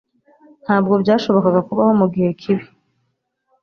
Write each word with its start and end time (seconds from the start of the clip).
Ntabwo 0.63 0.93
byashobokaga 1.01 1.59
kubaho 1.67 1.91
mugihe 1.99 2.29
kibi. 2.41 2.65